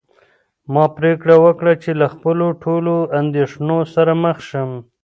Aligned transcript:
ما 0.73 0.83
پرېکړه 0.97 1.35
وکړه 1.45 1.73
چې 1.83 1.91
له 1.99 2.07
خپلو 2.13 2.47
ټولو 2.63 2.95
اندېښنو 3.19 3.77
سره 3.93 4.11
مخ 4.23 4.37
شم. 4.49 4.71